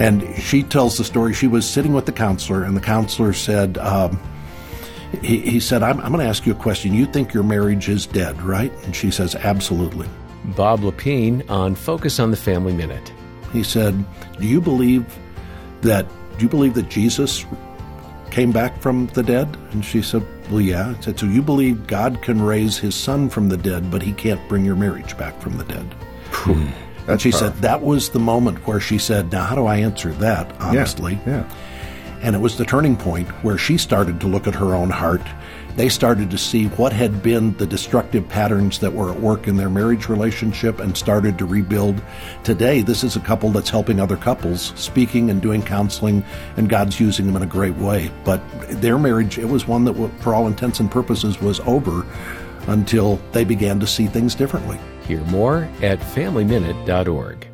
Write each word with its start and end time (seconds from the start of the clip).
And 0.00 0.34
she 0.36 0.62
tells 0.62 0.96
the 0.96 1.04
story. 1.04 1.34
She 1.34 1.46
was 1.46 1.68
sitting 1.68 1.92
with 1.92 2.06
the 2.06 2.12
counselor, 2.12 2.64
and 2.64 2.74
the 2.74 2.80
counselor 2.80 3.34
said, 3.34 3.76
um, 3.78 4.18
he, 5.22 5.40
he, 5.40 5.60
said, 5.60 5.82
I'm, 5.82 6.00
I'm 6.00 6.12
going 6.12 6.24
to 6.24 6.28
ask 6.28 6.46
you 6.46 6.52
a 6.52 6.56
question. 6.56 6.94
You 6.94 7.04
think 7.04 7.34
your 7.34 7.42
marriage 7.42 7.88
is 7.88 8.06
dead, 8.06 8.40
right? 8.40 8.72
And 8.84 8.96
she 8.96 9.10
says, 9.10 9.34
Absolutely. 9.34 10.08
Bob 10.56 10.80
Lepine 10.80 11.48
on 11.50 11.74
Focus 11.74 12.18
on 12.18 12.30
the 12.30 12.36
Family 12.36 12.72
Minute. 12.72 13.12
He 13.52 13.62
said, 13.62 14.04
Do 14.38 14.46
you 14.46 14.60
believe 14.60 15.04
that 15.82 16.06
do 16.38 16.44
you 16.44 16.48
believe 16.48 16.72
that 16.74 16.88
Jesus 16.88 17.44
came 18.30 18.52
back 18.52 18.80
from 18.80 19.08
the 19.08 19.22
dead? 19.22 19.54
And 19.72 19.84
she 19.84 20.00
said, 20.00 20.24
Well, 20.50 20.60
yeah. 20.60 20.94
I 20.96 21.00
said, 21.00 21.18
So 21.18 21.26
you 21.26 21.42
believe 21.42 21.86
God 21.86 22.22
can 22.22 22.40
raise 22.40 22.78
his 22.78 22.94
son 22.94 23.28
from 23.28 23.48
the 23.48 23.58
dead, 23.58 23.90
but 23.90 24.00
he 24.00 24.12
can't 24.12 24.40
bring 24.48 24.64
your 24.64 24.76
marriage 24.76 25.18
back 25.18 25.38
from 25.40 25.58
the 25.58 25.64
dead? 25.64 25.94
Hmm. 26.30 26.68
And 27.06 27.20
she 27.20 27.30
said, 27.30 27.54
That 27.56 27.82
was 27.82 28.10
the 28.10 28.18
moment 28.18 28.66
where 28.66 28.80
she 28.80 28.98
said, 28.98 29.32
Now, 29.32 29.44
how 29.44 29.54
do 29.54 29.66
I 29.66 29.76
answer 29.76 30.12
that, 30.14 30.54
honestly? 30.60 31.18
Yeah. 31.26 31.44
yeah. 31.44 31.54
And 32.22 32.36
it 32.36 32.38
was 32.40 32.58
the 32.58 32.64
turning 32.64 32.96
point 32.96 33.28
where 33.42 33.56
she 33.56 33.78
started 33.78 34.20
to 34.20 34.26
look 34.26 34.46
at 34.46 34.54
her 34.54 34.74
own 34.74 34.90
heart. 34.90 35.22
They 35.76 35.88
started 35.88 36.30
to 36.32 36.38
see 36.38 36.66
what 36.66 36.92
had 36.92 37.22
been 37.22 37.56
the 37.56 37.66
destructive 37.66 38.28
patterns 38.28 38.80
that 38.80 38.92
were 38.92 39.10
at 39.10 39.20
work 39.20 39.46
in 39.46 39.56
their 39.56 39.70
marriage 39.70 40.08
relationship 40.08 40.80
and 40.80 40.96
started 40.96 41.38
to 41.38 41.46
rebuild. 41.46 42.02
Today, 42.44 42.82
this 42.82 43.04
is 43.04 43.16
a 43.16 43.20
couple 43.20 43.50
that's 43.50 43.70
helping 43.70 44.00
other 44.00 44.16
couples, 44.16 44.72
speaking 44.76 45.30
and 45.30 45.40
doing 45.40 45.62
counseling, 45.62 46.24
and 46.56 46.68
God's 46.68 47.00
using 47.00 47.26
them 47.26 47.36
in 47.36 47.42
a 47.42 47.46
great 47.46 47.76
way. 47.76 48.10
But 48.24 48.42
their 48.82 48.98
marriage, 48.98 49.38
it 49.38 49.48
was 49.48 49.66
one 49.66 49.84
that, 49.84 49.94
for 50.20 50.34
all 50.34 50.46
intents 50.46 50.80
and 50.80 50.90
purposes, 50.90 51.40
was 51.40 51.60
over 51.60 52.04
until 52.68 53.16
they 53.32 53.44
began 53.44 53.80
to 53.80 53.86
see 53.86 54.06
things 54.06 54.34
differently. 54.34 54.78
Hear 55.06 55.20
more 55.26 55.68
at 55.82 55.98
FamilyMinute.org. 56.00 57.49